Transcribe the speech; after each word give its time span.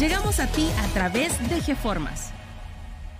Llegamos 0.00 0.40
a 0.40 0.46
ti 0.46 0.66
a 0.78 0.86
través 0.94 1.46
de 1.50 1.60
GeFormas. 1.60 2.32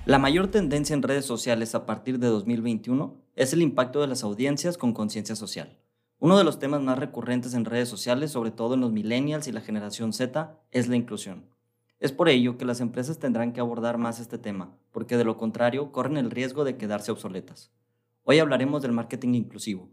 La 0.07 0.19
mayor 0.19 0.49
tendencia 0.49 0.95
en 0.95 1.03
redes 1.03 1.27
sociales 1.27 1.75
a 1.75 1.85
partir 1.85 2.19
de 2.19 2.29
2021 2.29 3.19
es 3.37 3.53
el 3.53 3.61
impacto 3.61 4.01
de 4.01 4.07
las 4.07 4.25
audiencias 4.25 4.79
con 4.79 4.95
conciencia 4.95 5.37
social. 5.37 5.77
Uno 6.21 6.39
de 6.39 6.45
los 6.45 6.59
temas 6.59 6.81
más 6.81 6.99
recurrentes 6.99 7.53
en 7.53 7.67
redes 7.67 7.91
sociales, 7.91 8.31
sobre 8.31 8.51
todo 8.51 8.73
en 8.73 8.81
los 8.81 8.93
millennials 8.93 9.47
y 9.47 9.53
la 9.53 9.61
generación 9.61 10.15
Z, 10.15 10.59
es 10.71 10.89
la 10.89 10.97
inclusión. 10.97 11.45
Es 11.99 12.13
por 12.13 12.31
ello 12.31 12.57
que 12.57 12.65
las 12.65 12.81
empresas 12.81 13.19
tendrán 13.19 13.53
que 13.53 13.61
abordar 13.61 13.99
más 13.99 14.19
este 14.19 14.39
tema, 14.39 14.75
porque 14.91 15.19
de 15.19 15.25
lo 15.25 15.37
contrario 15.37 15.93
corren 15.93 16.17
el 16.17 16.31
riesgo 16.31 16.65
de 16.65 16.79
quedarse 16.79 17.13
obsoletas. 17.13 17.71
Hoy 18.23 18.39
hablaremos 18.39 18.81
del 18.81 18.93
marketing 18.93 19.35
inclusivo. 19.35 19.91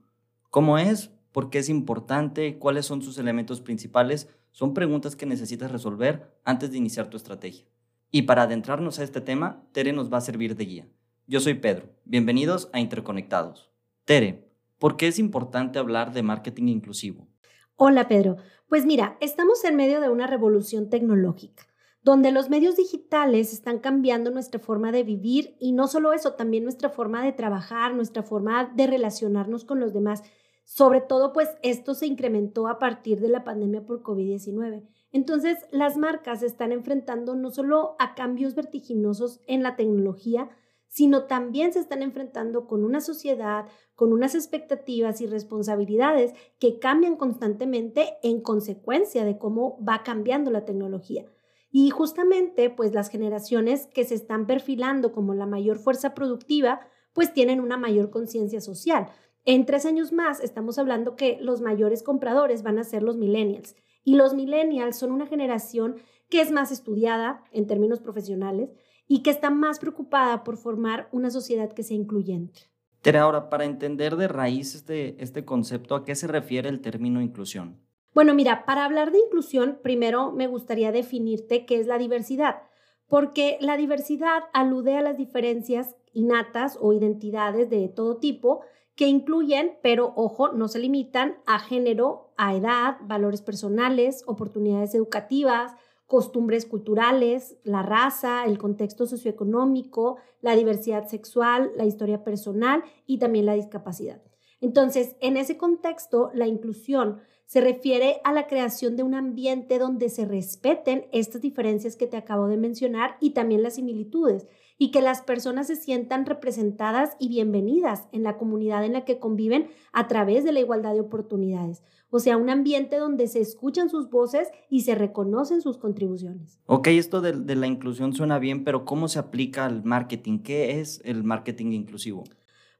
¿Cómo 0.49 0.77
es? 0.77 1.11
¿Por 1.31 1.49
qué 1.49 1.59
es 1.59 1.69
importante? 1.69 2.57
¿Cuáles 2.57 2.85
son 2.85 3.01
sus 3.01 3.17
elementos 3.17 3.61
principales? 3.61 4.29
Son 4.51 4.73
preguntas 4.73 5.15
que 5.15 5.25
necesitas 5.25 5.71
resolver 5.71 6.39
antes 6.43 6.71
de 6.71 6.77
iniciar 6.77 7.09
tu 7.09 7.17
estrategia. 7.17 7.65
Y 8.11 8.23
para 8.23 8.43
adentrarnos 8.43 8.99
a 8.99 9.03
este 9.03 9.21
tema, 9.21 9.67
Tere 9.71 9.93
nos 9.93 10.11
va 10.11 10.17
a 10.17 10.21
servir 10.21 10.55
de 10.55 10.65
guía. 10.65 10.87
Yo 11.27 11.39
soy 11.39 11.55
Pedro. 11.55 11.89
Bienvenidos 12.05 12.69
a 12.73 12.79
Interconectados. 12.79 13.69
Tere, 14.05 14.49
¿por 14.79 14.95
qué 14.95 15.07
es 15.07 15.19
importante 15.19 15.79
hablar 15.79 16.13
de 16.13 16.23
marketing 16.23 16.67
inclusivo? 16.67 17.27
Hola 17.75 18.07
Pedro. 18.07 18.37
Pues 18.69 18.85
mira, 18.85 19.17
estamos 19.21 19.63
en 19.65 19.75
medio 19.75 20.01
de 20.01 20.09
una 20.09 20.27
revolución 20.27 20.89
tecnológica 20.89 21.67
donde 22.07 22.31
los 22.31 22.49
medios 22.49 22.77
digitales 22.77 23.51
están 23.51 23.79
cambiando 23.79 24.31
nuestra 24.31 24.61
forma 24.61 24.93
de 24.93 25.03
vivir 25.03 25.57
y 25.59 25.73
no 25.73 25.87
solo 25.87 26.13
eso, 26.13 26.35
también 26.35 26.63
nuestra 26.63 26.89
forma 26.89 27.21
de 27.21 27.33
trabajar, 27.33 27.93
nuestra 27.93 28.23
forma 28.23 28.71
de 28.73 28.87
relacionarnos 28.87 29.65
con 29.65 29.81
los 29.81 29.91
demás. 29.93 30.23
Sobre 30.69 30.99
todo, 30.99 31.31
pues 31.31 31.47
esto 31.63 31.93
se 31.93 32.07
incrementó 32.07 32.67
a 32.67 32.77
partir 32.77 33.21
de 33.21 33.29
la 33.29 33.45
pandemia 33.45 33.85
por 33.85 34.03
COVID-19. 34.03 34.85
Entonces, 35.13 35.59
las 35.71 35.95
marcas 35.95 36.43
están 36.43 36.73
enfrentando 36.73 37.35
no 37.35 37.51
solo 37.51 37.95
a 37.99 38.15
cambios 38.15 38.53
vertiginosos 38.53 39.39
en 39.47 39.63
la 39.63 39.77
tecnología, 39.77 40.49
sino 40.89 41.23
también 41.23 41.71
se 41.71 41.79
están 41.79 42.01
enfrentando 42.01 42.67
con 42.67 42.83
una 42.83 42.99
sociedad, 42.99 43.65
con 43.95 44.11
unas 44.11 44.35
expectativas 44.35 45.21
y 45.21 45.27
responsabilidades 45.27 46.33
que 46.59 46.79
cambian 46.79 47.15
constantemente 47.15 48.17
en 48.21 48.41
consecuencia 48.41 49.23
de 49.23 49.37
cómo 49.37 49.81
va 49.87 50.03
cambiando 50.03 50.51
la 50.51 50.65
tecnología. 50.65 51.25
Y 51.71 51.91
justamente, 51.91 52.69
pues 52.69 52.93
las 52.93 53.09
generaciones 53.09 53.87
que 53.87 54.03
se 54.03 54.15
están 54.15 54.47
perfilando 54.47 55.13
como 55.13 55.33
la 55.33 55.45
mayor 55.45 55.79
fuerza 55.79 56.13
productiva, 56.13 56.81
pues 57.13 57.33
tienen 57.33 57.61
una 57.61 57.77
mayor 57.77 58.09
conciencia 58.09 58.59
social. 58.59 59.07
En 59.49 59.65
tres 59.65 59.85
años 59.85 60.11
más 60.11 60.41
estamos 60.41 60.77
hablando 60.77 61.15
que 61.15 61.37
los 61.39 61.61
mayores 61.61 62.03
compradores 62.03 62.63
van 62.63 62.79
a 62.79 62.83
ser 62.83 63.01
los 63.01 63.15
millennials. 63.15 63.77
Y 64.03 64.15
los 64.15 64.33
millennials 64.33 64.97
son 64.97 65.13
una 65.13 65.25
generación 65.25 65.95
que 66.29 66.41
es 66.41 66.51
más 66.51 66.69
estudiada 66.69 67.41
en 67.53 67.65
términos 67.65 68.01
profesionales 68.01 68.71
y 69.07 69.23
que 69.23 69.29
está 69.29 69.49
más 69.49 69.79
preocupada 69.79 70.43
por 70.43 70.57
formar 70.57 71.07
una 71.13 71.29
sociedad 71.29 71.71
que 71.71 71.83
sea 71.83 71.95
incluyente. 71.95 72.59
Tere, 73.01 73.19
ahora, 73.19 73.49
para 73.49 73.63
entender 73.63 74.17
de 74.17 74.27
raíz 74.27 74.75
este, 74.75 75.15
este 75.23 75.45
concepto, 75.45 75.95
¿a 75.95 76.03
qué 76.03 76.15
se 76.15 76.27
refiere 76.27 76.67
el 76.67 76.81
término 76.81 77.21
inclusión? 77.21 77.79
Bueno, 78.13 78.33
mira, 78.33 78.65
para 78.65 78.83
hablar 78.83 79.13
de 79.13 79.19
inclusión, 79.19 79.79
primero 79.81 80.33
me 80.33 80.47
gustaría 80.47 80.91
definirte 80.91 81.65
qué 81.65 81.79
es 81.79 81.87
la 81.87 81.97
diversidad, 81.97 82.63
porque 83.07 83.57
la 83.61 83.77
diversidad 83.77 84.43
alude 84.51 84.97
a 84.97 85.01
las 85.01 85.15
diferencias 85.15 85.95
innatas 86.11 86.77
o 86.81 86.91
identidades 86.91 87.69
de 87.69 87.87
todo 87.87 88.17
tipo 88.17 88.59
que 88.97 89.07
incluyen, 89.07 89.77
pero 89.83 90.11
ojo, 90.15 90.49
no 90.49 90.67
se 90.67 90.79
limitan 90.79 91.37
a 91.45 91.59
género, 91.59 92.33
a 92.35 92.55
edad, 92.55 92.97
valores 93.03 93.43
personales, 93.43 94.23
oportunidades 94.25 94.95
educativas, 94.95 95.73
costumbres 96.07 96.65
culturales, 96.65 97.57
la 97.63 97.83
raza, 97.83 98.45
el 98.45 98.57
contexto 98.57 99.05
socioeconómico, 99.05 100.17
la 100.41 100.55
diversidad 100.55 101.07
sexual, 101.07 101.71
la 101.77 101.85
historia 101.85 102.23
personal 102.23 102.83
y 103.05 103.19
también 103.19 103.45
la 103.45 103.53
discapacidad. 103.53 104.19
Entonces, 104.61 105.15
en 105.21 105.37
ese 105.37 105.57
contexto, 105.57 106.31
la 106.33 106.47
inclusión 106.47 107.19
se 107.45 107.61
refiere 107.61 108.19
a 108.23 108.33
la 108.33 108.47
creación 108.47 108.95
de 108.95 109.03
un 109.03 109.13
ambiente 109.13 109.77
donde 109.77 110.09
se 110.09 110.25
respeten 110.25 111.07
estas 111.11 111.41
diferencias 111.41 111.95
que 111.95 112.07
te 112.07 112.17
acabo 112.17 112.47
de 112.47 112.57
mencionar 112.57 113.15
y 113.21 113.29
también 113.31 113.61
las 113.61 113.75
similitudes 113.75 114.47
y 114.77 114.91
que 114.91 115.01
las 115.01 115.21
personas 115.21 115.67
se 115.67 115.75
sientan 115.75 116.25
representadas 116.25 117.15
y 117.19 117.29
bienvenidas 117.29 118.07
en 118.11 118.23
la 118.23 118.37
comunidad 118.37 118.85
en 118.85 118.93
la 118.93 119.05
que 119.05 119.19
conviven 119.19 119.69
a 119.91 120.07
través 120.07 120.43
de 120.43 120.51
la 120.51 120.59
igualdad 120.59 120.93
de 120.93 121.01
oportunidades. 121.01 121.83
O 122.09 122.19
sea, 122.19 122.37
un 122.37 122.49
ambiente 122.49 122.97
donde 122.97 123.27
se 123.27 123.41
escuchan 123.41 123.89
sus 123.89 124.09
voces 124.09 124.49
y 124.69 124.81
se 124.81 124.95
reconocen 124.95 125.61
sus 125.61 125.77
contribuciones. 125.77 126.59
Ok, 126.65 126.87
esto 126.87 127.21
de, 127.21 127.33
de 127.33 127.55
la 127.55 127.67
inclusión 127.67 128.13
suena 128.13 128.39
bien, 128.39 128.63
pero 128.63 128.85
¿cómo 128.85 129.07
se 129.07 129.19
aplica 129.19 129.65
al 129.65 129.83
marketing? 129.83 130.39
¿Qué 130.39 130.79
es 130.79 131.01
el 131.03 131.23
marketing 131.23 131.71
inclusivo? 131.71 132.23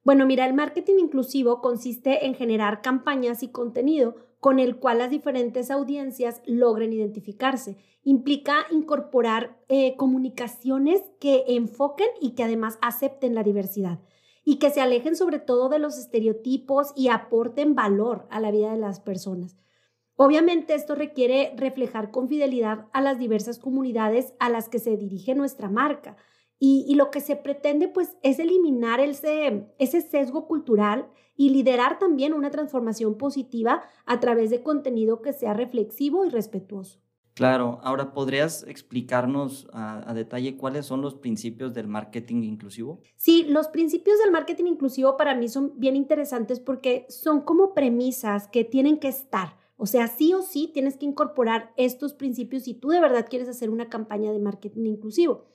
Bueno, 0.04 0.26
mira, 0.26 0.46
el 0.46 0.54
marketing 0.54 1.00
inclusivo 1.00 1.60
consiste 1.60 2.26
en 2.26 2.34
generar 2.34 2.82
campañas 2.82 3.44
y 3.44 3.50
contenido 3.50 4.16
con 4.48 4.60
el 4.60 4.78
cual 4.78 5.00
las 5.00 5.10
diferentes 5.10 5.70
audiencias 5.70 6.42
logren 6.46 6.94
identificarse. 6.94 7.76
Implica 8.06 8.66
incorporar 8.72 9.62
eh, 9.68 9.98
comunicaciones 9.98 11.02
que 11.20 11.44
enfoquen 11.50 12.08
y 12.22 12.32
que 12.32 12.46
además 12.46 12.80
acepten 12.82 13.36
la 13.36 13.44
diversidad 13.44 14.00
y 14.46 14.56
que 14.56 14.70
se 14.70 14.80
alejen 14.80 15.18
sobre 15.18 15.40
todo 15.40 15.68
de 15.68 15.80
los 15.80 16.00
estereotipos 16.00 16.94
y 16.96 17.10
aporten 17.10 17.76
valor 17.76 18.26
a 18.30 18.40
la 18.40 18.50
vida 18.52 18.72
de 18.72 18.78
las 18.78 19.02
personas. 19.02 19.58
Obviamente 20.16 20.76
esto 20.76 20.96
requiere 20.96 21.54
reflejar 21.58 22.10
con 22.10 22.30
fidelidad 22.30 22.86
a 22.94 23.02
las 23.02 23.20
diversas 23.20 23.60
comunidades 23.60 24.34
a 24.40 24.50
las 24.50 24.70
que 24.70 24.80
se 24.80 24.96
dirige 24.96 25.36
nuestra 25.36 25.70
marca 25.70 26.16
y, 26.60 26.96
lo 26.96 27.12
que 27.12 27.22
se 27.22 27.36
pretende 27.36 27.88
pues 27.88 28.18
es 28.24 28.40
eliminar 28.40 29.00
ese, 29.00 29.68
ese 29.78 30.02
sesgo 30.02 30.48
cultural 30.48 31.08
y 31.36 31.50
liderar 31.52 32.00
también 32.00 32.34
una 32.34 32.50
transformación 32.50 33.18
positiva 33.18 33.84
a 34.06 34.20
través 34.20 34.50
de 34.50 34.64
contenido 34.64 35.22
que 35.22 35.34
sea 35.34 35.54
reflexivo 35.54 36.26
y 36.26 36.30
respetuoso. 36.30 37.00
Claro, 37.36 37.80
ahora 37.84 38.14
podrías 38.14 38.64
explicarnos 38.64 39.68
a, 39.72 40.10
a, 40.10 40.16
detalle 40.16 40.58
cuáles 40.58 40.88
son 40.88 41.02
los 41.02 41.14
principios 41.14 41.72
del 41.72 41.88
marketing 41.88 42.42
inclusivo. 42.42 43.00
Sí, 43.16 43.46
los 43.48 43.68
principios 43.68 44.18
del 44.18 44.32
marketing 44.32 44.66
inclusivo 44.66 45.18
para 45.18 45.36
mí 45.36 45.48
son 45.48 45.74
bien 45.76 45.96
interesantes 45.96 46.60
porque 46.60 47.06
son 47.10 47.42
como 47.42 47.76
premisas 47.76 48.48
que 48.48 48.64
tienen 48.64 48.98
que 48.98 49.10
estar. 49.10 49.56
O 49.78 49.86
sea, 49.86 50.08
sí 50.08 50.34
o 50.34 50.42
sí 50.42 50.72
tienes 50.74 50.98
que 50.98 51.06
incorporar 51.06 51.72
estos 51.78 52.14
principios 52.14 52.64
si 52.64 52.74
tú 52.74 52.90
de 52.90 53.00
verdad 53.00 53.28
quieres 53.30 53.48
hacer 53.48 53.70
una 53.70 53.90
campaña 53.90 54.32
de 54.32 54.40
marketing 54.40 54.86
inclusivo. 54.86 55.46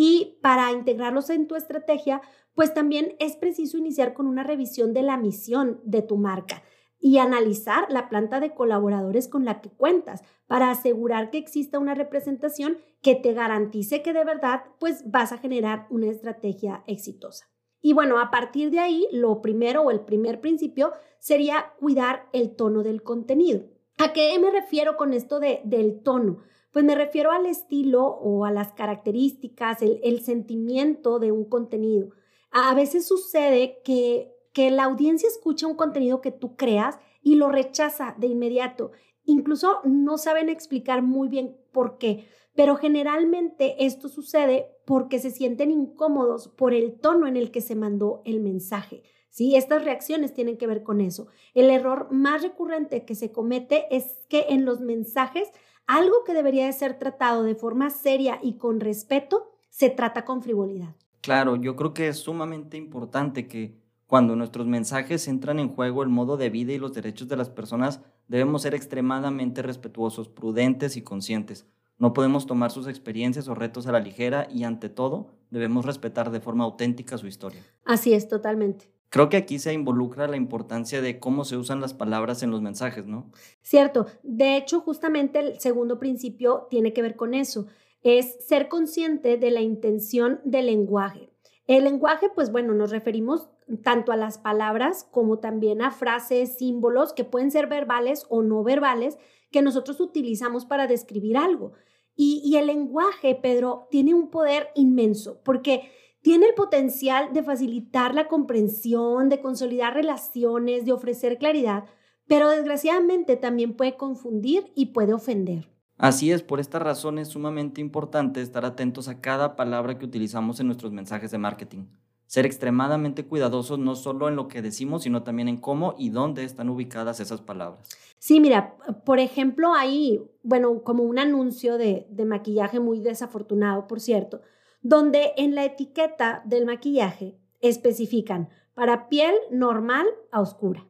Y 0.00 0.38
para 0.42 0.70
integrarlos 0.70 1.28
en 1.28 1.48
tu 1.48 1.56
estrategia, 1.56 2.22
pues 2.54 2.72
también 2.72 3.16
es 3.18 3.34
preciso 3.34 3.76
iniciar 3.76 4.14
con 4.14 4.28
una 4.28 4.44
revisión 4.44 4.94
de 4.94 5.02
la 5.02 5.16
misión 5.16 5.80
de 5.82 6.02
tu 6.02 6.16
marca 6.16 6.62
y 7.00 7.18
analizar 7.18 7.90
la 7.90 8.08
planta 8.08 8.38
de 8.38 8.54
colaboradores 8.54 9.26
con 9.26 9.44
la 9.44 9.60
que 9.60 9.70
cuentas 9.70 10.22
para 10.46 10.70
asegurar 10.70 11.30
que 11.30 11.38
exista 11.38 11.80
una 11.80 11.96
representación 11.96 12.78
que 13.02 13.16
te 13.16 13.32
garantice 13.32 14.00
que 14.00 14.12
de 14.12 14.24
verdad 14.24 14.62
pues 14.78 15.02
vas 15.10 15.32
a 15.32 15.38
generar 15.38 15.88
una 15.90 16.06
estrategia 16.06 16.84
exitosa. 16.86 17.48
Y 17.80 17.92
bueno, 17.92 18.20
a 18.20 18.30
partir 18.30 18.70
de 18.70 18.78
ahí, 18.78 19.08
lo 19.10 19.42
primero 19.42 19.82
o 19.82 19.90
el 19.90 20.00
primer 20.00 20.40
principio 20.40 20.92
sería 21.18 21.72
cuidar 21.80 22.28
el 22.32 22.54
tono 22.54 22.84
del 22.84 23.02
contenido. 23.02 23.64
¿A 23.98 24.12
qué 24.12 24.38
me 24.38 24.52
refiero 24.52 24.96
con 24.96 25.12
esto 25.12 25.40
de, 25.40 25.60
del 25.64 26.04
tono? 26.04 26.38
Pues 26.78 26.86
me 26.86 26.94
refiero 26.94 27.32
al 27.32 27.44
estilo 27.46 28.06
o 28.06 28.44
a 28.44 28.52
las 28.52 28.72
características, 28.72 29.82
el, 29.82 30.20
sentimiento 30.20 31.18
de 31.18 31.32
un 31.32 31.44
contenido. 31.44 32.10
A, 32.52 32.72
veces 32.72 33.04
sucede 33.04 33.80
que, 33.84 34.32
que 34.52 34.70
la 34.70 34.84
audiencia 34.84 35.28
escucha 35.28 35.66
un 35.66 35.74
contenido 35.74 36.20
que 36.20 36.30
tú 36.30 36.54
creas 36.54 36.96
y 37.20 37.34
lo 37.34 37.48
rechaza 37.50 38.14
de 38.16 38.28
inmediato. 38.28 38.92
Incluso 39.24 39.80
no 39.82 40.18
saben 40.18 40.48
explicar 40.48 41.02
muy 41.02 41.26
bien 41.26 41.56
por 41.72 41.98
qué, 41.98 42.28
pero 42.54 42.76
generalmente 42.76 43.84
esto 43.84 44.08
sucede 44.08 44.68
porque 44.84 45.18
se 45.18 45.32
sienten 45.32 45.72
incómodos 45.72 46.46
por 46.46 46.74
el 46.74 47.00
tono 47.00 47.26
en 47.26 47.36
el 47.36 47.50
que 47.50 47.60
se 47.60 47.74
mandó 47.74 48.22
el 48.24 48.38
mensaje. 48.38 49.02
¿sí? 49.30 49.56
Estas 49.56 49.84
reacciones 49.84 50.32
tienen 50.32 50.56
que 50.56 50.68
ver 50.68 50.84
con 50.84 51.00
eso. 51.00 51.26
El 51.54 51.70
error 51.70 52.06
más 52.12 52.42
recurrente 52.42 53.04
que 53.04 53.16
se 53.16 53.32
comete 53.32 53.86
es 53.90 54.24
que 54.28 54.46
en 54.50 54.64
los 54.64 54.80
mensajes 54.80 55.50
algo 55.88 56.22
que 56.24 56.34
debería 56.34 56.66
de 56.66 56.72
ser 56.72 56.98
tratado 56.98 57.42
de 57.42 57.56
forma 57.56 57.90
seria 57.90 58.38
y 58.42 58.58
con 58.58 58.78
respeto 58.78 59.50
se 59.70 59.90
trata 59.90 60.24
con 60.24 60.42
frivolidad. 60.42 60.94
Claro, 61.22 61.56
yo 61.56 61.74
creo 61.74 61.94
que 61.94 62.08
es 62.08 62.18
sumamente 62.18 62.76
importante 62.76 63.48
que 63.48 63.76
cuando 64.06 64.36
nuestros 64.36 64.66
mensajes 64.66 65.26
entran 65.28 65.58
en 65.58 65.74
juego 65.74 66.02
el 66.02 66.08
modo 66.08 66.36
de 66.36 66.50
vida 66.50 66.72
y 66.72 66.78
los 66.78 66.92
derechos 66.92 67.26
de 67.28 67.36
las 67.36 67.50
personas, 67.50 68.00
debemos 68.28 68.62
ser 68.62 68.74
extremadamente 68.74 69.62
respetuosos, 69.62 70.28
prudentes 70.28 70.96
y 70.96 71.02
conscientes. 71.02 71.66
No 71.98 72.12
podemos 72.12 72.46
tomar 72.46 72.70
sus 72.70 72.86
experiencias 72.86 73.48
o 73.48 73.54
retos 73.54 73.86
a 73.86 73.92
la 73.92 74.00
ligera 74.00 74.46
y 74.50 74.64
ante 74.64 74.88
todo 74.88 75.32
debemos 75.50 75.84
respetar 75.84 76.30
de 76.30 76.40
forma 76.40 76.64
auténtica 76.64 77.18
su 77.18 77.26
historia. 77.26 77.62
Así 77.84 78.12
es, 78.12 78.28
totalmente. 78.28 78.90
Creo 79.10 79.28
que 79.28 79.38
aquí 79.38 79.58
se 79.58 79.72
involucra 79.72 80.28
la 80.28 80.36
importancia 80.36 81.00
de 81.00 81.18
cómo 81.18 81.44
se 81.44 81.56
usan 81.56 81.80
las 81.80 81.94
palabras 81.94 82.42
en 82.42 82.50
los 82.50 82.60
mensajes, 82.60 83.06
¿no? 83.06 83.30
Cierto. 83.62 84.06
De 84.22 84.56
hecho, 84.56 84.80
justamente 84.80 85.38
el 85.38 85.60
segundo 85.60 85.98
principio 85.98 86.66
tiene 86.70 86.92
que 86.92 87.02
ver 87.02 87.16
con 87.16 87.34
eso. 87.34 87.66
Es 88.02 88.36
ser 88.46 88.68
consciente 88.68 89.38
de 89.38 89.50
la 89.50 89.60
intención 89.60 90.40
del 90.44 90.66
lenguaje. 90.66 91.30
El 91.66 91.84
lenguaje, 91.84 92.30
pues 92.34 92.50
bueno, 92.50 92.74
nos 92.74 92.90
referimos 92.90 93.50
tanto 93.82 94.12
a 94.12 94.16
las 94.16 94.38
palabras 94.38 95.06
como 95.10 95.38
también 95.38 95.82
a 95.82 95.90
frases, 95.90 96.56
símbolos 96.56 97.12
que 97.12 97.24
pueden 97.24 97.50
ser 97.50 97.66
verbales 97.66 98.24
o 98.30 98.42
no 98.42 98.62
verbales 98.62 99.18
que 99.50 99.62
nosotros 99.62 100.00
utilizamos 100.00 100.64
para 100.64 100.86
describir 100.86 101.36
algo. 101.36 101.72
Y, 102.20 102.56
el 102.56 102.66
lenguaje, 102.66 103.36
Pedro, 103.36 103.86
tiene 103.92 104.12
un 104.12 104.28
poder 104.28 104.70
inmenso 104.74 105.40
porque 105.44 105.88
tiene 106.22 106.46
el 106.46 106.54
potencial 106.54 107.32
de 107.32 107.42
facilitar 107.42 108.14
la 108.14 108.28
comprensión, 108.28 109.28
de 109.28 109.40
consolidar 109.40 109.94
relaciones, 109.94 110.84
de 110.84 110.92
ofrecer 110.92 111.38
claridad, 111.38 111.84
pero 112.26 112.48
desgraciadamente 112.48 113.36
también 113.36 113.74
puede 113.74 113.96
confundir 113.96 114.72
y 114.74 114.86
puede 114.86 115.14
ofender. 115.14 115.70
Así 115.96 116.30
es, 116.30 116.42
por 116.42 116.60
esta 116.60 116.78
razón 116.78 117.18
es 117.18 117.28
sumamente 117.28 117.80
importante 117.80 118.40
estar 118.40 118.64
atentos 118.64 119.08
a 119.08 119.20
cada 119.20 119.56
palabra 119.56 119.98
que 119.98 120.04
utilizamos 120.04 120.60
en 120.60 120.66
nuestros 120.66 120.92
mensajes 120.92 121.30
de 121.30 121.38
marketing 121.38 121.86
ser 122.28 122.44
extremadamente 122.44 123.24
cuidadosos 123.24 123.78
no 123.78 123.96
solo 123.96 124.28
en 124.28 124.36
lo 124.36 124.48
que 124.48 124.60
decimos, 124.62 125.02
sino 125.02 125.22
también 125.22 125.48
en 125.48 125.56
cómo 125.56 125.94
y 125.98 126.10
dónde 126.10 126.44
están 126.44 126.68
ubicadas 126.68 127.20
esas 127.20 127.40
palabras. 127.40 127.88
Sí, 128.18 128.38
mira, 128.38 128.76
por 129.06 129.18
ejemplo, 129.18 129.72
hay, 129.74 130.20
bueno, 130.42 130.82
como 130.84 131.04
un 131.04 131.18
anuncio 131.18 131.78
de, 131.78 132.06
de 132.10 132.26
maquillaje 132.26 132.80
muy 132.80 133.00
desafortunado, 133.00 133.88
por 133.88 134.00
cierto, 134.00 134.42
donde 134.80 135.32
en 135.36 135.54
la 135.54 135.64
etiqueta 135.64 136.42
del 136.44 136.66
maquillaje 136.66 137.38
especifican 137.60 138.48
para 138.74 139.08
piel 139.08 139.34
normal 139.50 140.06
a 140.30 140.40
oscura. 140.40 140.86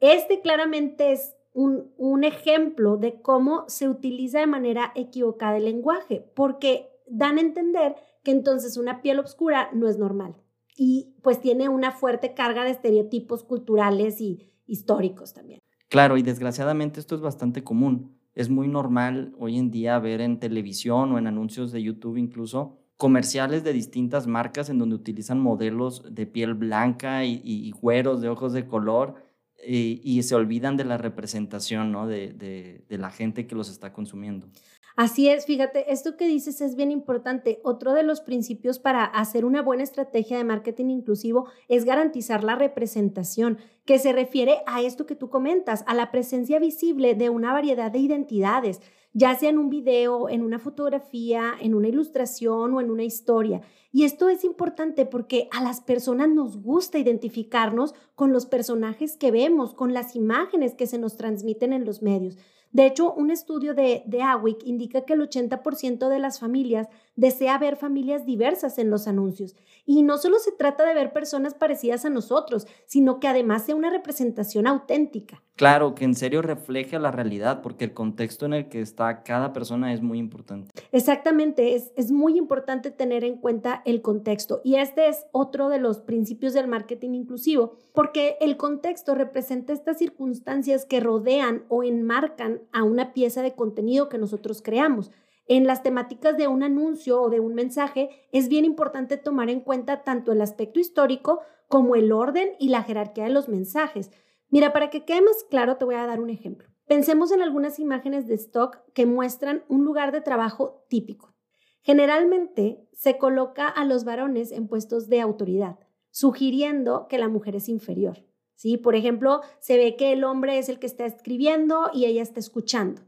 Este 0.00 0.40
claramente 0.40 1.12
es 1.12 1.34
un, 1.52 1.92
un, 1.96 2.24
ejemplo 2.24 2.96
de 2.96 3.20
cómo 3.20 3.64
se 3.68 3.88
utiliza 3.88 4.40
de 4.40 4.46
manera 4.46 4.92
equivocada 4.96 5.56
el 5.56 5.66
lenguaje, 5.66 6.24
porque 6.34 6.90
dan 7.06 7.38
a 7.38 7.42
entender 7.42 7.94
que 8.22 8.32
entonces 8.32 8.76
una 8.76 9.02
piel 9.02 9.20
oscura 9.20 9.70
no 9.72 9.88
es 9.88 9.98
normal 9.98 10.34
y 10.76 11.14
pues 11.22 11.40
tiene 11.40 11.68
una 11.68 11.92
fuerte 11.92 12.34
carga 12.34 12.64
de 12.64 12.70
estereotipos 12.70 13.44
culturales 13.44 14.20
y 14.20 14.50
históricos 14.66 15.34
también. 15.34 15.60
Claro, 15.88 16.16
y 16.16 16.22
desgraciadamente 16.22 17.00
esto 17.00 17.14
es 17.14 17.20
bastante 17.20 17.62
común. 17.62 18.18
Es 18.34 18.48
muy 18.48 18.66
normal 18.66 19.34
hoy 19.38 19.58
en 19.58 19.70
día 19.70 19.98
ver 20.00 20.20
en 20.20 20.40
televisión 20.40 21.12
o 21.12 21.18
en 21.18 21.26
anuncios 21.26 21.70
de 21.70 21.82
YouTube 21.82 22.16
incluso 22.16 22.83
comerciales 22.96 23.64
de 23.64 23.72
distintas 23.72 24.26
marcas 24.26 24.70
en 24.70 24.78
donde 24.78 24.94
utilizan 24.94 25.40
modelos 25.40 26.14
de 26.14 26.26
piel 26.26 26.54
blanca 26.54 27.24
y, 27.24 27.70
güeros 27.72 28.20
de 28.20 28.28
ojos 28.28 28.52
de 28.52 28.66
color 28.66 29.16
eh, 29.58 30.00
y, 30.02 30.22
se 30.22 30.34
olvidan 30.34 30.76
de 30.76 30.84
la 30.84 30.98
representación 30.98 31.90
¿no? 31.92 32.06
de, 32.06 32.32
de 32.32 32.98
la 32.98 33.10
gente 33.10 33.46
que 33.46 33.54
los 33.54 33.68
está 33.68 33.92
consumiendo. 33.92 34.48
Así 34.96 35.28
es, 35.28 35.44
fíjate, 35.44 35.92
esto 35.92 36.16
que 36.16 36.28
dices 36.28 36.60
es 36.60 36.76
bien 36.76 36.92
importante. 36.92 37.60
Otro 37.64 37.94
de 37.94 38.04
los 38.04 38.20
principios 38.20 38.78
para 38.78 39.04
hacer 39.04 39.44
una 39.44 39.60
buena 39.60 39.82
estrategia 39.82 40.36
de 40.38 40.44
marketing 40.44 40.90
inclusivo 40.90 41.48
es 41.66 41.84
garantizar 41.84 42.44
la 42.44 42.54
representación, 42.54 43.58
que 43.84 43.98
se 43.98 44.12
refiere 44.12 44.58
a 44.66 44.82
esto 44.82 45.04
que 45.04 45.16
tú 45.16 45.30
comentas, 45.30 45.82
a 45.88 45.94
la 45.94 46.12
presencia 46.12 46.60
visible 46.60 47.16
de 47.16 47.28
una 47.28 47.52
variedad 47.52 47.90
de 47.90 47.98
identidades, 47.98 48.80
ya 49.14 49.34
sea 49.36 49.48
en 49.48 49.58
un 49.58 49.70
video, 49.70 50.28
en 50.28 50.42
una 50.42 50.58
fotografía, 50.58 51.54
en 51.60 51.74
una 51.74 51.88
ilustración 51.88 52.74
o 52.74 52.80
en 52.80 52.90
una 52.90 53.04
historia. 53.04 53.62
Y 53.92 54.02
esto 54.02 54.28
es 54.28 54.44
importante 54.44 55.06
porque 55.06 55.48
a 55.52 55.62
las 55.62 55.80
personas 55.80 56.28
nos 56.28 56.60
gusta 56.60 56.98
identificarnos 56.98 57.94
con 58.16 58.32
los 58.32 58.44
personajes 58.44 59.16
que 59.16 59.30
vemos, 59.30 59.72
con 59.72 59.94
las 59.94 60.16
imágenes 60.16 60.74
que 60.74 60.88
se 60.88 60.98
nos 60.98 61.16
transmiten 61.16 61.72
en 61.72 61.84
los 61.84 62.02
medios. 62.02 62.36
De 62.72 62.86
hecho, 62.86 63.14
un 63.14 63.30
estudio 63.30 63.72
de, 63.72 64.02
de 64.06 64.20
AWIC 64.20 64.66
indica 64.66 65.02
que 65.02 65.12
el 65.12 65.20
80% 65.20 66.08
de 66.08 66.18
las 66.18 66.40
familias 66.40 66.88
desea 67.16 67.58
ver 67.58 67.76
familias 67.76 68.26
diversas 68.26 68.78
en 68.78 68.90
los 68.90 69.06
anuncios. 69.06 69.56
Y 69.86 70.02
no 70.02 70.18
solo 70.18 70.38
se 70.38 70.52
trata 70.52 70.86
de 70.86 70.94
ver 70.94 71.12
personas 71.12 71.54
parecidas 71.54 72.04
a 72.04 72.10
nosotros, 72.10 72.66
sino 72.86 73.20
que 73.20 73.28
además 73.28 73.64
sea 73.64 73.76
una 73.76 73.90
representación 73.90 74.66
auténtica. 74.66 75.42
Claro, 75.56 75.94
que 75.94 76.04
en 76.04 76.16
serio 76.16 76.42
refleje 76.42 76.98
la 76.98 77.12
realidad, 77.12 77.62
porque 77.62 77.84
el 77.84 77.94
contexto 77.94 78.46
en 78.46 78.54
el 78.54 78.68
que 78.68 78.80
está 78.80 79.22
cada 79.22 79.52
persona 79.52 79.92
es 79.92 80.02
muy 80.02 80.18
importante. 80.18 80.72
Exactamente, 80.90 81.76
es, 81.76 81.92
es 81.94 82.10
muy 82.10 82.36
importante 82.36 82.90
tener 82.90 83.22
en 83.22 83.36
cuenta 83.36 83.82
el 83.84 84.02
contexto. 84.02 84.60
Y 84.64 84.76
este 84.76 85.08
es 85.08 85.26
otro 85.30 85.68
de 85.68 85.78
los 85.78 86.00
principios 86.00 86.54
del 86.54 86.66
marketing 86.66 87.10
inclusivo, 87.10 87.76
porque 87.92 88.36
el 88.40 88.56
contexto 88.56 89.14
representa 89.14 89.72
estas 89.72 89.98
circunstancias 89.98 90.86
que 90.86 90.98
rodean 90.98 91.64
o 91.68 91.84
enmarcan 91.84 92.62
a 92.72 92.82
una 92.82 93.12
pieza 93.12 93.42
de 93.42 93.54
contenido 93.54 94.08
que 94.08 94.18
nosotros 94.18 94.60
creamos. 94.60 95.12
En 95.46 95.66
las 95.66 95.82
temáticas 95.82 96.36
de 96.36 96.48
un 96.48 96.62
anuncio 96.62 97.20
o 97.20 97.28
de 97.28 97.40
un 97.40 97.54
mensaje 97.54 98.10
es 98.32 98.48
bien 98.48 98.64
importante 98.64 99.16
tomar 99.16 99.50
en 99.50 99.60
cuenta 99.60 100.02
tanto 100.02 100.32
el 100.32 100.40
aspecto 100.40 100.80
histórico 100.80 101.40
como 101.68 101.96
el 101.96 102.12
orden 102.12 102.52
y 102.58 102.68
la 102.68 102.82
jerarquía 102.82 103.24
de 103.24 103.30
los 103.30 103.48
mensajes. 103.48 104.10
Mira, 104.48 104.72
para 104.72 104.88
que 104.88 105.04
quede 105.04 105.22
más 105.22 105.44
claro, 105.50 105.76
te 105.76 105.84
voy 105.84 105.96
a 105.96 106.06
dar 106.06 106.20
un 106.20 106.30
ejemplo. 106.30 106.68
Pensemos 106.86 107.32
en 107.32 107.42
algunas 107.42 107.78
imágenes 107.78 108.26
de 108.26 108.34
stock 108.34 108.78
que 108.92 109.06
muestran 109.06 109.64
un 109.68 109.84
lugar 109.84 110.12
de 110.12 110.20
trabajo 110.20 110.84
típico. 110.88 111.34
Generalmente 111.80 112.88
se 112.92 113.18
coloca 113.18 113.68
a 113.68 113.84
los 113.84 114.04
varones 114.04 114.52
en 114.52 114.68
puestos 114.68 115.08
de 115.08 115.20
autoridad, 115.20 115.78
sugiriendo 116.10 117.06
que 117.08 117.18
la 117.18 117.28
mujer 117.28 117.56
es 117.56 117.68
inferior. 117.68 118.24
¿sí? 118.54 118.78
Por 118.78 118.94
ejemplo, 118.94 119.40
se 119.60 119.76
ve 119.76 119.96
que 119.96 120.12
el 120.12 120.24
hombre 120.24 120.58
es 120.58 120.68
el 120.68 120.78
que 120.78 120.86
está 120.86 121.04
escribiendo 121.04 121.90
y 121.92 122.06
ella 122.06 122.22
está 122.22 122.40
escuchando, 122.40 123.02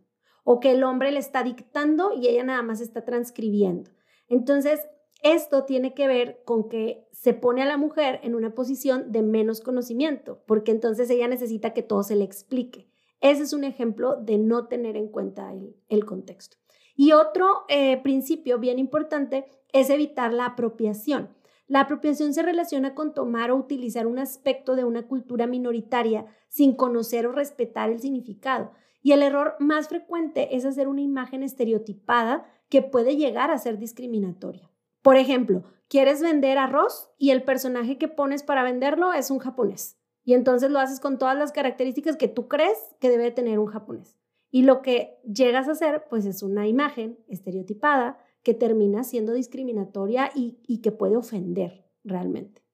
o 0.48 0.60
que 0.60 0.70
el 0.70 0.84
hombre 0.84 1.10
le 1.10 1.18
está 1.18 1.42
dictando 1.42 2.12
y 2.14 2.28
ella 2.28 2.44
nada 2.44 2.62
más 2.62 2.80
está 2.80 3.04
transcribiendo. 3.04 3.90
Entonces, 4.28 4.80
esto 5.20 5.64
tiene 5.64 5.92
que 5.92 6.06
ver 6.06 6.42
con 6.44 6.68
que 6.68 7.08
se 7.10 7.34
pone 7.34 7.62
a 7.62 7.66
la 7.66 7.76
mujer 7.76 8.20
en 8.22 8.36
una 8.36 8.54
posición 8.54 9.10
de 9.10 9.22
menos 9.22 9.60
conocimiento, 9.60 10.44
porque 10.46 10.70
entonces 10.70 11.10
ella 11.10 11.26
necesita 11.26 11.74
que 11.74 11.82
todo 11.82 12.04
se 12.04 12.14
le 12.14 12.22
explique. 12.22 12.88
Ese 13.20 13.42
es 13.42 13.52
un 13.52 13.64
ejemplo 13.64 14.14
de 14.22 14.38
no 14.38 14.68
tener 14.68 14.96
en 14.96 15.08
cuenta 15.08 15.52
el, 15.88 16.04
contexto. 16.04 16.58
Y 16.94 17.10
otro 17.10 17.64
eh, 17.68 18.00
principio 18.02 18.60
bien 18.60 18.78
importante 18.78 19.46
es 19.72 19.90
evitar 19.90 20.32
la 20.32 20.46
apropiación. 20.46 21.34
La 21.66 21.80
apropiación 21.80 22.32
se 22.32 22.42
relaciona 22.42 22.94
con 22.94 23.14
tomar 23.14 23.50
o 23.50 23.56
utilizar 23.56 24.06
un 24.06 24.20
aspecto 24.20 24.76
de 24.76 24.84
una 24.84 25.08
cultura 25.08 25.48
minoritaria 25.48 26.26
sin 26.48 26.76
conocer 26.76 27.26
o 27.26 27.32
respetar 27.32 27.90
el 27.90 27.98
significado. 27.98 28.70
Y 29.06 29.12
el 29.12 29.22
error 29.22 29.54
más 29.60 29.86
frecuente 29.86 30.56
es 30.56 30.64
hacer 30.64 30.88
una 30.88 31.00
imagen 31.00 31.44
estereotipada 31.44 32.44
que 32.68 32.82
puede 32.82 33.14
llegar 33.14 33.52
a 33.52 33.58
ser 33.58 33.78
discriminatoria. 33.78 34.68
Por 35.00 35.14
ejemplo, 35.14 35.62
quieres 35.86 36.20
vender 36.20 36.58
arroz 36.58 37.12
y 37.16 37.30
el 37.30 37.44
personaje 37.44 37.98
que 37.98 38.08
pones 38.08 38.42
para 38.42 38.64
venderlo 38.64 39.12
es 39.12 39.30
un 39.30 39.38
japonés. 39.38 39.96
Y 40.24 40.34
entonces 40.34 40.72
lo 40.72 40.80
haces 40.80 40.98
con 40.98 41.18
todas 41.18 41.38
las 41.38 41.52
características 41.52 42.16
que 42.16 42.26
tú 42.26 42.48
crees 42.48 42.76
que 42.98 43.08
debe 43.08 43.30
tener 43.30 43.60
un 43.60 43.68
japonés. 43.68 44.18
Y 44.50 44.64
lo 44.64 44.82
que 44.82 45.20
llegas 45.22 45.68
a 45.68 45.72
hacer, 45.72 46.06
pues 46.10 46.26
es 46.26 46.42
una 46.42 46.66
imagen 46.66 47.16
estereotipada 47.28 48.18
que 48.42 48.54
termina 48.54 49.04
siendo 49.04 49.34
discriminatoria 49.34 50.32
y, 50.34 50.80
que 50.82 50.90
puede 50.90 51.16
ofender 51.16 51.86
realmente. 52.02 52.64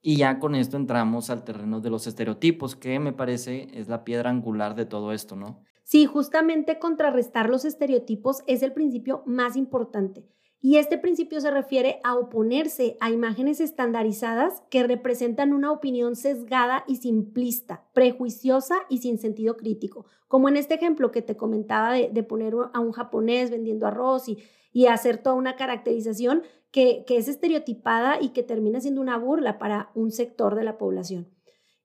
Y 0.00 0.18
ya 0.18 0.38
con 0.38 0.54
esto 0.54 0.76
entramos 0.76 1.30
al 1.30 1.42
terreno 1.42 1.80
de 1.80 1.90
los 1.90 2.06
estereotipos, 2.06 2.76
que 2.76 3.00
me 3.00 3.12
parece 3.12 3.66
es 3.74 3.88
la 3.88 4.04
piedra 4.04 4.30
angular 4.30 4.76
de 4.76 4.86
todo 4.86 5.12
esto, 5.12 5.34
¿no? 5.34 5.64
Sí, 5.90 6.06
justamente 6.06 6.78
contrarrestar 6.78 7.50
los 7.50 7.64
estereotipos 7.64 8.44
es 8.46 8.62
el 8.62 8.72
principio 8.72 9.24
más 9.26 9.56
importante. 9.56 10.24
Y 10.60 10.76
este 10.76 10.98
principio 10.98 11.40
se 11.40 11.50
refiere 11.50 11.98
a 12.04 12.14
oponerse 12.14 12.96
a 13.00 13.10
imágenes 13.10 13.58
estandarizadas 13.58 14.62
que 14.70 14.84
representan 14.84 15.52
una 15.52 15.72
opinión 15.72 16.14
sesgada 16.14 16.84
y 16.86 16.98
simplista, 16.98 17.88
prejuiciosa 17.92 18.76
y 18.88 18.98
sin 18.98 19.18
sentido 19.18 19.56
crítico. 19.56 20.06
Como 20.28 20.48
en 20.48 20.58
este 20.58 20.74
ejemplo 20.74 21.10
que 21.10 21.22
te 21.22 21.36
comentaba 21.36 21.94
de, 21.94 22.08
de 22.08 22.22
poner 22.22 22.54
a 22.72 22.78
un 22.78 22.92
japonés 22.92 23.50
vendiendo 23.50 23.88
arroz 23.88 24.28
y 24.28 24.38
y 24.72 24.86
hacer 24.86 25.18
toda 25.18 25.34
una 25.34 25.56
caracterización 25.56 26.42
que, 26.70 27.04
es 27.08 27.28
estereotipada 27.28 28.20
y 28.20 28.30
que 28.30 28.42
termina 28.42 28.80
siendo 28.80 29.00
una 29.00 29.18
burla 29.18 29.58
para 29.58 29.90
un 29.94 30.10
sector 30.10 30.54
de 30.54 30.64
la 30.64 30.78
población. 30.78 31.28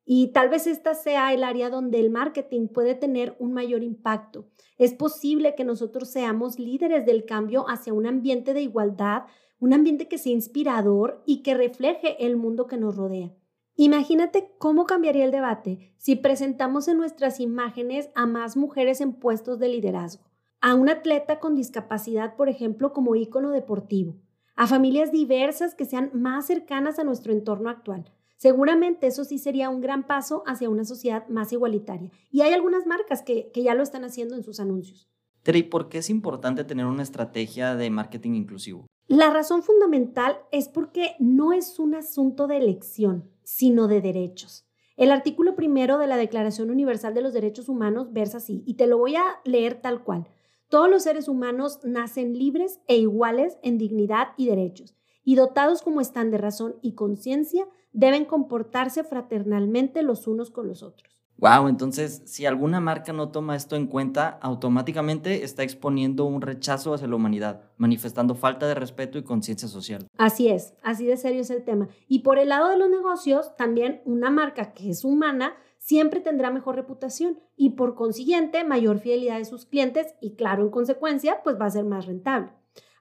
Y 0.06 0.28
tal 0.34 0.50
vez 0.50 0.68
esta 0.68 0.94
sea 0.94 1.34
el 1.34 1.44
área 1.44 1.72
donde 1.72 2.00
el 2.00 2.12
marketing 2.12 2.68
puede 2.68 2.94
tener 2.94 3.36
un 3.40 3.54
mayor 3.54 3.82
impacto. 3.82 4.46
Es 4.78 4.94
posible 4.94 5.56
que 5.56 5.64
nosotros 5.64 6.12
seamos 6.12 6.60
líderes 6.60 7.06
del 7.08 7.26
cambio 7.26 7.66
hacia 7.68 7.94
un 7.94 8.06
ambiente 8.06 8.54
de 8.54 8.62
igualdad, 8.62 9.24
un 9.60 9.74
ambiente 9.74 10.08
que 10.08 10.20
sea 10.20 10.32
inspirador 10.32 11.24
y 11.26 11.42
que 11.42 11.56
refleje 11.56 12.24
el 12.24 12.38
mundo 12.38 12.68
que 12.68 12.78
nos 12.78 12.96
rodea. 12.96 13.34
Imagínate 13.78 14.54
cómo 14.58 14.86
cambiaría 14.86 15.26
el 15.26 15.32
debate 15.32 15.94
si 15.98 16.16
presentamos 16.16 16.88
en 16.88 16.98
nuestras 16.98 17.40
imágenes 17.40 18.10
a 18.16 18.26
más 18.26 18.56
mujeres 18.56 19.02
en 19.02 19.14
puestos 19.14 19.60
de 19.60 19.70
liderazgo, 19.70 20.24
a 20.62 20.76
un 20.76 20.88
atleta 20.88 21.40
con 21.40 21.56
discapacidad, 21.56 22.36
por 22.36 22.48
ejemplo, 22.48 22.94
como 22.94 23.16
ícono 23.16 23.50
deportivo, 23.50 24.16
a 24.56 24.68
familias 24.68 25.12
diversas 25.12 25.76
que 25.76 25.84
sean 25.84 26.12
más 26.14 26.46
cercanas 26.46 27.00
a 27.00 27.04
nuestro 27.04 27.34
entorno 27.34 27.70
actual. 27.70 28.15
Seguramente 28.38 29.08
eso 29.08 29.24
sí 29.24 29.38
sería 29.38 29.70
un 29.70 29.82
gran 29.82 30.06
paso 30.06 30.44
hacia 30.46 30.70
una 30.70 30.86
sociedad 30.86 31.28
más 31.30 31.54
igualitaria. 31.54 32.12
Y 32.32 32.42
hay 32.42 32.54
algunas 32.54 32.86
marcas 32.86 33.24
que, 33.24 33.52
que 33.52 33.64
ya 33.64 33.76
lo 33.76 33.84
están 33.84 34.04
haciendo 34.04 34.36
en 34.36 34.44
sus 34.44 34.60
anuncios. 34.60 35.10
Terry, 35.44 35.64
¿por 35.64 35.90
qué 35.90 36.00
es 36.00 36.10
importante 36.10 36.64
tener 36.64 36.86
una 36.86 37.04
estrategia 37.04 37.76
de 37.76 37.90
marketing 37.90 38.32
inclusivo? 38.32 38.88
La 39.08 39.30
razón 39.30 39.62
fundamental 39.62 40.40
es 40.52 40.68
porque 40.68 41.16
no 41.20 41.54
es 41.54 41.78
un 41.78 41.94
asunto 41.94 42.48
de 42.48 42.58
elección, 42.58 43.30
sino 43.44 43.88
de 43.88 44.02
derechos. 44.02 44.66
El 44.98 45.12
artículo 45.12 45.56
primero 45.56 46.00
de 46.00 46.08
la 46.08 46.18
Declaración 46.18 46.72
Universal 46.72 47.14
de 47.14 47.22
los 47.22 47.34
Derechos 47.34 47.70
Humanos 47.70 48.14
versa 48.14 48.38
así, 48.38 48.64
y 48.66 48.74
te 48.76 48.88
lo 48.88 48.98
voy 48.98 49.18
a 49.18 49.24
leer 49.44 49.82
tal 49.82 50.04
cual. 50.04 50.28
Todos 50.70 50.90
los 50.90 51.04
seres 51.04 51.28
humanos 51.28 51.80
nacen 51.84 52.34
libres 52.34 52.80
e 52.88 52.98
iguales 52.98 53.60
en 53.62 53.78
dignidad 53.78 54.30
y 54.38 54.48
derechos, 54.48 54.96
y 55.24 55.36
dotados 55.36 55.84
como 55.84 56.02
están 56.02 56.32
de 56.32 56.40
razón 56.40 56.78
y 56.82 56.94
conciencia, 56.96 57.68
deben 57.96 58.26
comportarse 58.26 59.04
fraternalmente 59.04 60.04
los 60.04 60.28
unos 60.28 60.52
con 60.52 60.68
los 60.68 60.84
otros. 60.84 61.16
Wow, 61.38 61.68
entonces 61.68 62.22
si 62.26 62.46
alguna 62.46 62.80
marca 62.80 63.12
no 63.12 63.30
toma 63.30 63.56
esto 63.56 63.76
en 63.76 63.88
cuenta, 63.88 64.38
automáticamente 64.42 65.44
está 65.44 65.64
exponiendo 65.64 66.24
un 66.26 66.42
rechazo 66.42 66.94
hacia 66.94 67.08
la 67.08 67.16
humanidad, 67.16 67.64
manifestando 67.78 68.36
falta 68.36 68.68
de 68.68 68.76
respeto 68.76 69.18
y 69.18 69.24
conciencia 69.24 69.68
social. 69.68 70.08
Así 70.18 70.48
es, 70.48 70.76
así 70.82 71.06
de 71.06 71.18
serio 71.18 71.42
es 71.42 71.50
el 71.50 71.66
tema. 71.66 71.90
Y 72.08 72.20
por 72.20 72.38
el 72.38 72.50
lado 72.50 72.70
de 72.70 72.78
los 72.78 72.90
negocios, 72.90 73.56
también 73.58 74.02
una 74.06 74.30
marca 74.30 74.74
que 74.74 74.90
es 74.90 75.04
humana 75.04 75.56
siempre 75.78 76.22
tendrá 76.22 76.52
mejor 76.52 76.76
reputación 76.76 77.40
y 77.58 77.72
por 77.72 77.96
consiguiente 77.96 78.64
mayor 78.64 79.00
fidelidad 79.00 79.38
de 79.38 79.46
sus 79.46 79.66
clientes 79.66 80.16
y 80.22 80.36
claro, 80.36 80.64
en 80.64 80.70
consecuencia, 80.70 81.42
pues 81.44 81.60
va 81.60 81.66
a 81.66 81.72
ser 81.72 81.84
más 81.84 82.06
rentable. 82.06 82.52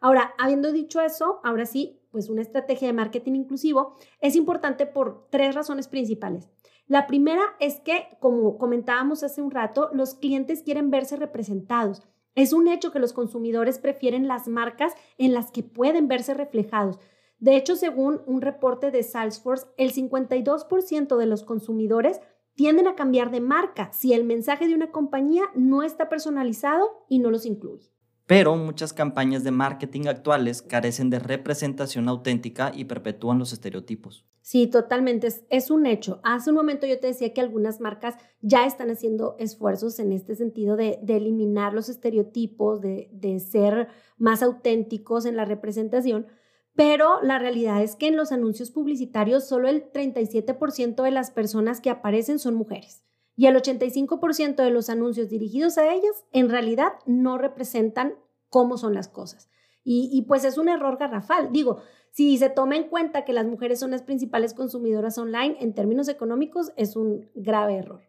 Ahora, 0.00 0.34
habiendo 0.38 0.70
dicho 0.72 1.00
eso, 1.00 1.40
ahora 1.44 1.66
sí, 1.66 2.00
pues 2.14 2.28
una 2.28 2.42
estrategia 2.42 2.86
de 2.86 2.92
marketing 2.92 3.32
inclusivo 3.32 3.96
es 4.20 4.36
importante 4.36 4.86
por 4.86 5.26
tres 5.30 5.52
razones 5.52 5.88
principales. 5.88 6.48
La 6.86 7.08
primera 7.08 7.42
es 7.58 7.80
que, 7.80 8.06
como 8.20 8.56
comentábamos 8.56 9.24
hace 9.24 9.42
un 9.42 9.50
rato, 9.50 9.90
los 9.92 10.14
clientes 10.14 10.62
quieren 10.62 10.92
verse 10.92 11.16
representados. 11.16 12.02
Es 12.36 12.52
un 12.52 12.68
hecho 12.68 12.92
que 12.92 13.00
los 13.00 13.12
consumidores 13.12 13.80
prefieren 13.80 14.28
las 14.28 14.46
marcas 14.46 14.92
en 15.18 15.34
las 15.34 15.50
que 15.50 15.64
pueden 15.64 16.06
verse 16.06 16.34
reflejados. 16.34 17.00
De 17.40 17.56
hecho, 17.56 17.74
según 17.74 18.22
un 18.26 18.42
reporte 18.42 18.92
de 18.92 19.02
Salesforce, 19.02 19.66
el 19.76 19.92
52% 19.92 21.16
de 21.16 21.26
los 21.26 21.42
consumidores 21.42 22.20
tienden 22.54 22.86
a 22.86 22.94
cambiar 22.94 23.32
de 23.32 23.40
marca 23.40 23.92
si 23.92 24.12
el 24.12 24.22
mensaje 24.22 24.68
de 24.68 24.76
una 24.76 24.92
compañía 24.92 25.42
no 25.56 25.82
está 25.82 26.08
personalizado 26.08 27.04
y 27.08 27.18
no 27.18 27.32
los 27.32 27.44
incluye. 27.44 27.93
Pero 28.26 28.56
muchas 28.56 28.94
campañas 28.94 29.44
de 29.44 29.50
marketing 29.50 30.06
actuales 30.06 30.62
carecen 30.62 31.10
de 31.10 31.18
representación 31.18 32.08
auténtica 32.08 32.72
y 32.74 32.84
perpetúan 32.84 33.38
los 33.38 33.52
estereotipos. 33.52 34.24
Sí, 34.40 34.66
totalmente. 34.66 35.28
Es, 35.50 35.70
un 35.70 35.86
hecho. 35.86 36.20
Hace 36.22 36.50
un 36.50 36.56
momento 36.56 36.86
yo 36.86 36.98
te 37.00 37.06
decía 37.08 37.32
que 37.34 37.40
algunas 37.40 37.80
marcas 37.80 38.16
ya 38.40 38.66
están 38.66 38.90
haciendo 38.90 39.36
esfuerzos 39.38 39.98
en 39.98 40.12
este 40.12 40.34
sentido 40.36 40.76
de, 40.76 41.00
eliminar 41.06 41.74
los 41.74 41.88
estereotipos, 41.88 42.80
de, 42.80 43.08
de 43.12 43.40
ser 43.40 43.88
más 44.16 44.42
auténticos 44.42 45.26
en 45.26 45.36
la 45.36 45.44
representación, 45.44 46.26
pero 46.74 47.22
la 47.22 47.38
realidad 47.38 47.82
es 47.82 47.94
que 47.96 48.08
en 48.08 48.16
los 48.16 48.32
anuncios 48.32 48.70
publicitarios 48.70 49.46
solo 49.46 49.68
el 49.68 49.90
37% 49.92 51.02
de 51.02 51.10
las 51.10 51.30
personas 51.30 51.80
que 51.80 51.90
aparecen 51.90 52.38
son 52.38 52.54
mujeres 52.54 53.04
y 53.36 53.46
el 53.46 53.56
85% 53.56 54.56
de 54.56 54.70
los 54.70 54.88
anuncios 54.90 55.28
dirigidos 55.28 55.78
a 55.78 55.92
ellas 55.92 56.24
en 56.32 56.48
realidad 56.48 56.92
no 57.06 57.38
representan 57.38 58.14
cómo 58.48 58.76
son 58.76 58.94
las 58.94 59.08
cosas. 59.08 59.48
Y, 59.82 60.08
y, 60.12 60.22
pues 60.22 60.44
es 60.44 60.56
un 60.56 60.68
error 60.68 60.96
garrafal. 60.96 61.52
Digo, 61.52 61.82
si 62.10 62.38
se 62.38 62.48
toma 62.48 62.76
en 62.76 62.88
cuenta 62.88 63.24
que 63.24 63.32
las 63.34 63.44
mujeres 63.44 63.80
son 63.80 63.90
las 63.90 64.02
principales 64.02 64.54
consumidoras 64.54 65.18
online, 65.18 65.56
en 65.60 65.74
términos 65.74 66.08
económicos 66.08 66.72
es 66.76 66.96
un 66.96 67.28
grave 67.34 67.76
error. 67.76 68.02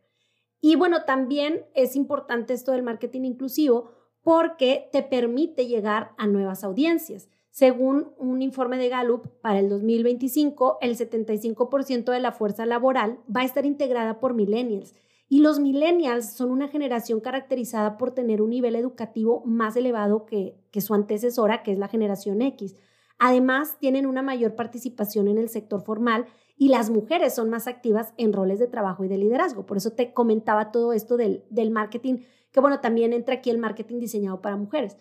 Y 0.61 0.75
bueno, 0.75 1.03
también 1.05 1.65
es 1.73 1.95
importante 1.95 2.53
esto 2.53 2.71
del 2.71 2.83
marketing 2.83 3.23
inclusivo 3.23 3.91
porque 4.23 4.89
te 4.91 5.03
permite 5.03 5.67
llegar 5.67 6.13
a 6.17 6.27
nuevas 6.27 6.63
audiencias. 6.63 7.29
Según 7.51 8.13
un 8.17 8.41
informe 8.41 8.77
de 8.77 8.89
Gallup, 8.89 9.27
para 9.41 9.59
el 9.59 9.69
2025, 9.69 10.79
el 10.81 10.97
75% 10.97 12.11
de 12.11 12.19
la 12.19 12.31
fuerza 12.31 12.65
laboral 12.65 13.19
va 13.33 13.41
a 13.41 13.45
estar 13.45 13.65
integrada 13.65 14.19
por 14.19 14.33
millennials. 14.33 14.95
Y 15.27 15.39
los 15.39 15.59
millennials 15.59 16.33
son 16.33 16.51
una 16.51 16.67
generación 16.67 17.19
caracterizada 17.19 17.97
por 17.97 18.11
tener 18.11 18.41
un 18.41 18.51
nivel 18.51 18.75
educativo 18.75 19.43
más 19.45 19.75
elevado 19.75 20.25
que, 20.25 20.55
que 20.71 20.81
su 20.81 20.93
antecesora, 20.93 21.63
que 21.63 21.71
es 21.71 21.79
la 21.79 21.87
generación 21.87 22.41
X. 22.41 22.75
Además, 23.17 23.77
tienen 23.79 24.05
una 24.05 24.21
mayor 24.21 24.55
participación 24.55 25.27
en 25.27 25.37
el 25.37 25.49
sector 25.49 25.81
formal 25.81 26.25
y 26.57 26.69
las 26.69 26.89
mujeres 26.89 27.33
son 27.35 27.49
más 27.49 27.67
activas 27.67 28.13
en 28.17 28.33
roles 28.33 28.59
de 28.59 28.67
trabajo 28.67 29.03
y 29.03 29.07
de 29.07 29.17
liderazgo. 29.17 29.65
Por 29.65 29.77
eso 29.77 29.91
te 29.91 30.13
comentaba 30.13 30.71
todo 30.71 30.93
esto 30.93 31.17
del, 31.17 31.43
del 31.49 31.71
marketing, 31.71 32.19
que 32.51 32.59
bueno, 32.59 32.79
también 32.79 33.13
entra 33.13 33.35
aquí 33.35 33.49
el 33.49 33.57
marketing 33.57 33.99
diseñado 33.99 34.41
para 34.41 34.55
mujeres. 34.55 34.97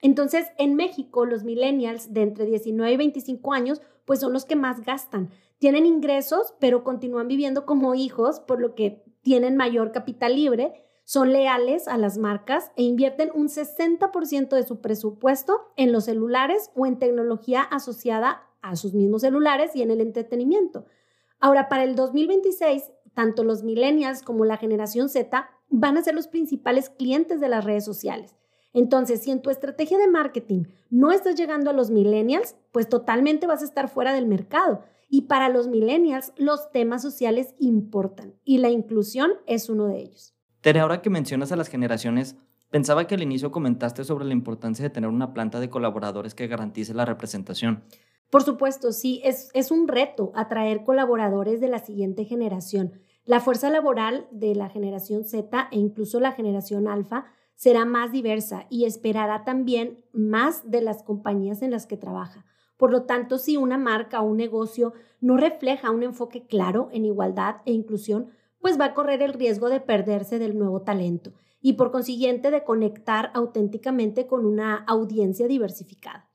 Entonces, 0.00 0.46
en 0.58 0.74
México, 0.74 1.24
los 1.24 1.44
millennials 1.44 2.12
de 2.12 2.22
entre 2.22 2.46
19 2.46 2.92
y 2.92 2.96
25 2.96 3.52
años, 3.52 3.82
pues 4.04 4.20
son 4.20 4.32
los 4.32 4.44
que 4.44 4.56
más 4.56 4.82
gastan. 4.82 5.30
Tienen 5.58 5.86
ingresos, 5.86 6.54
pero 6.60 6.84
continúan 6.84 7.26
viviendo 7.26 7.66
como 7.66 7.94
hijos, 7.94 8.40
por 8.40 8.60
lo 8.60 8.74
que 8.74 9.02
tienen 9.28 9.58
mayor 9.58 9.92
capital 9.92 10.36
libre 10.36 10.72
son 11.04 11.34
leales 11.34 11.86
a 11.86 11.98
las 11.98 12.16
marcas 12.16 12.72
e 12.76 12.82
invierten 12.82 13.30
un 13.34 13.48
60% 13.48 14.48
de 14.48 14.62
su 14.62 14.80
presupuesto 14.80 15.70
en 15.76 15.92
los 15.92 16.06
celulares 16.06 16.70
o 16.74 16.86
en 16.86 16.98
tecnología 16.98 17.60
asociada 17.60 18.48
a 18.62 18.74
sus 18.74 18.94
mismos 18.94 19.20
celulares 19.20 19.76
y 19.76 19.82
en 19.82 19.90
el 19.90 20.00
entretenimiento. 20.00 20.86
Ahora, 21.40 21.68
para 21.68 21.84
el 21.84 21.94
2026, 21.94 22.90
tanto 23.12 23.44
los 23.44 23.64
millennials 23.64 24.22
como 24.22 24.46
la 24.46 24.56
generación 24.56 25.10
Z 25.10 25.46
van 25.68 25.98
a 25.98 26.02
ser 26.02 26.14
los 26.14 26.26
principales 26.26 26.88
clientes 26.88 27.38
de 27.38 27.50
las 27.50 27.66
redes 27.66 27.84
sociales. 27.84 28.34
Entonces, 28.72 29.20
si 29.20 29.30
en 29.30 29.42
tu 29.42 29.50
estrategia 29.50 29.98
de 29.98 30.08
marketing 30.08 30.64
no 30.88 31.12
estás 31.12 31.34
llegando 31.34 31.68
a 31.68 31.74
los 31.74 31.90
millennials, 31.90 32.56
pues 32.72 32.88
totalmente 32.88 33.46
vas 33.46 33.60
a 33.60 33.66
estar 33.66 33.90
fuera 33.90 34.14
del 34.14 34.26
mercado. 34.26 34.84
Y 35.08 35.22
para 35.22 35.48
los 35.48 35.68
millennials, 35.68 36.32
los 36.36 36.70
temas 36.70 37.02
sociales 37.02 37.54
importan 37.58 38.34
y 38.44 38.58
la 38.58 38.70
inclusión 38.70 39.32
es 39.46 39.68
uno 39.68 39.86
de 39.86 40.00
ellos. 40.00 40.34
Tere, 40.60 40.80
ahora 40.80 41.00
que 41.00 41.10
mencionas 41.10 41.50
a 41.50 41.56
las 41.56 41.68
generaciones, 41.68 42.36
pensaba 42.70 43.06
que 43.06 43.14
al 43.14 43.22
inicio 43.22 43.50
comentaste 43.50 44.04
sobre 44.04 44.26
la 44.26 44.34
importancia 44.34 44.82
de 44.82 44.90
tener 44.90 45.08
una 45.08 45.32
planta 45.32 45.60
de 45.60 45.70
colaboradores 45.70 46.34
que 46.34 46.46
garantice 46.46 46.92
la 46.94 47.04
representación. 47.04 47.84
Por 48.30 48.42
supuesto, 48.42 48.92
sí, 48.92 49.22
es, 49.24 49.50
es 49.54 49.70
un 49.70 49.88
reto 49.88 50.32
atraer 50.34 50.84
colaboradores 50.84 51.60
de 51.60 51.68
la 51.68 51.78
siguiente 51.78 52.24
generación. 52.24 53.00
La 53.24 53.40
fuerza 53.40 53.70
laboral 53.70 54.26
de 54.30 54.54
la 54.54 54.68
generación 54.68 55.24
Z 55.24 55.68
e 55.70 55.78
incluso 55.78 56.20
la 56.20 56.32
generación 56.32 56.88
alfa 56.88 57.26
será 57.54 57.84
más 57.84 58.12
diversa 58.12 58.66
y 58.68 58.84
esperará 58.84 59.44
también 59.44 60.04
más 60.12 60.70
de 60.70 60.82
las 60.82 61.02
compañías 61.02 61.62
en 61.62 61.70
las 61.70 61.86
que 61.86 61.96
trabaja. 61.96 62.44
Por 62.78 62.92
lo 62.92 63.02
tanto, 63.02 63.36
si 63.36 63.58
una 63.58 63.76
marca 63.76 64.22
o 64.22 64.24
un 64.24 64.38
negocio 64.38 64.94
no 65.20 65.36
refleja 65.36 65.90
un 65.90 66.04
enfoque 66.04 66.46
claro 66.46 66.88
en 66.92 67.04
igualdad 67.04 67.56
e 67.66 67.72
inclusión, 67.72 68.30
pues 68.60 68.80
va 68.80 68.86
a 68.86 68.94
correr 68.94 69.20
el 69.20 69.34
riesgo 69.34 69.68
de 69.68 69.80
perderse 69.80 70.38
del 70.38 70.56
nuevo 70.56 70.82
talento 70.82 71.32
y 71.60 71.74
por 71.74 71.90
consiguiente 71.90 72.50
de 72.50 72.64
conectar 72.64 73.30
auténticamente 73.34 74.26
con 74.26 74.46
una 74.46 74.76
audiencia 74.86 75.48
diversificada. 75.48 76.30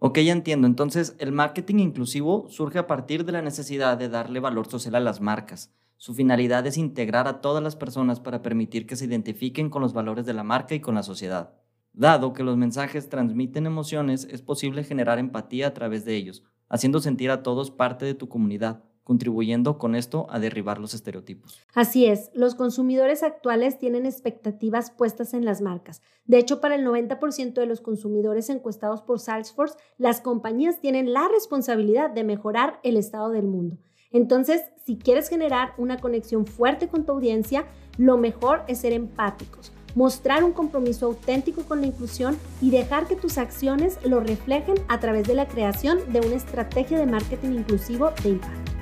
Ok, 0.00 0.18
ya 0.18 0.32
entiendo. 0.32 0.66
Entonces, 0.66 1.14
el 1.18 1.32
marketing 1.32 1.76
inclusivo 1.76 2.48
surge 2.48 2.78
a 2.78 2.86
partir 2.86 3.24
de 3.24 3.32
la 3.32 3.40
necesidad 3.40 3.96
de 3.96 4.08
darle 4.08 4.40
valor 4.40 4.66
social 4.66 4.96
a 4.96 5.00
las 5.00 5.20
marcas. 5.20 5.72
Su 5.96 6.12
finalidad 6.12 6.66
es 6.66 6.76
integrar 6.76 7.28
a 7.28 7.40
todas 7.40 7.62
las 7.62 7.76
personas 7.76 8.20
para 8.20 8.42
permitir 8.42 8.86
que 8.86 8.96
se 8.96 9.06
identifiquen 9.06 9.70
con 9.70 9.80
los 9.80 9.94
valores 9.94 10.26
de 10.26 10.34
la 10.34 10.42
marca 10.42 10.74
y 10.74 10.80
con 10.80 10.96
la 10.96 11.04
sociedad. 11.04 11.54
Dado 11.96 12.32
que 12.32 12.42
los 12.42 12.56
mensajes 12.56 13.08
transmiten 13.08 13.66
emociones, 13.66 14.26
es 14.28 14.42
posible 14.42 14.82
generar 14.82 15.20
empatía 15.20 15.68
a 15.68 15.74
través 15.74 16.04
de 16.04 16.16
ellos, 16.16 16.42
haciendo 16.68 16.98
sentir 16.98 17.30
a 17.30 17.44
todos 17.44 17.70
parte 17.70 18.04
de 18.04 18.14
tu 18.14 18.28
comunidad, 18.28 18.82
contribuyendo 19.04 19.78
con 19.78 19.94
esto 19.94 20.26
a 20.28 20.40
derribar 20.40 20.80
los 20.80 20.92
estereotipos. 20.92 21.60
Así 21.72 22.06
es, 22.06 22.32
los 22.34 22.56
consumidores 22.56 23.22
actuales 23.22 23.78
tienen 23.78 24.06
expectativas 24.06 24.90
puestas 24.90 25.34
en 25.34 25.44
las 25.44 25.60
marcas. 25.60 26.02
De 26.24 26.38
hecho, 26.38 26.60
para 26.60 26.74
el 26.74 26.84
90% 26.84 27.54
de 27.54 27.66
los 27.66 27.80
consumidores 27.80 28.50
encuestados 28.50 29.02
por 29.02 29.20
Salesforce, 29.20 29.76
las 29.96 30.20
compañías 30.20 30.80
tienen 30.80 31.12
la 31.12 31.28
responsabilidad 31.28 32.10
de 32.10 32.24
mejorar 32.24 32.80
el 32.82 32.96
estado 32.96 33.30
del 33.30 33.46
mundo. 33.46 33.78
Entonces, 34.10 34.62
si 34.84 34.96
quieres 34.96 35.28
generar 35.28 35.74
una 35.78 35.98
conexión 35.98 36.44
fuerte 36.44 36.88
con 36.88 37.06
tu 37.06 37.12
audiencia, 37.12 37.66
lo 37.98 38.16
mejor 38.16 38.64
es 38.66 38.78
ser 38.78 38.92
empáticos, 38.92 39.72
mostrar 39.94 40.44
un 40.44 40.52
compromiso 40.52 41.06
auténtico 41.06 41.62
con 41.62 41.80
la 41.80 41.86
inclusión 41.86 42.36
y 42.60 42.70
dejar 42.70 43.06
que 43.06 43.16
tus 43.16 43.38
acciones 43.38 43.98
lo 44.04 44.20
reflejen 44.20 44.76
a 44.88 45.00
través 45.00 45.26
de 45.26 45.34
la 45.34 45.46
creación 45.46 45.98
de 46.12 46.20
una 46.20 46.36
estrategia 46.36 46.98
de 46.98 47.06
marketing 47.06 47.50
inclusivo 47.50 48.12
de 48.22 48.30
impacto. 48.30 48.72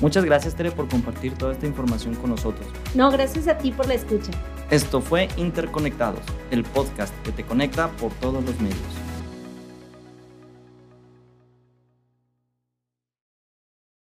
Muchas 0.00 0.24
gracias 0.24 0.56
Tere 0.56 0.72
por 0.72 0.88
compartir 0.88 1.34
toda 1.34 1.52
esta 1.52 1.66
información 1.66 2.14
con 2.16 2.30
nosotros. 2.30 2.66
No, 2.94 3.10
gracias 3.10 3.46
a 3.46 3.56
ti 3.58 3.70
por 3.70 3.86
la 3.86 3.94
escucha. 3.94 4.32
Esto 4.70 5.00
fue 5.00 5.28
Interconectados, 5.36 6.22
el 6.50 6.64
podcast 6.64 7.14
que 7.22 7.30
te 7.30 7.44
conecta 7.44 7.88
por 7.88 8.12
todos 8.14 8.44
los 8.44 8.58
medios. 8.60 9.01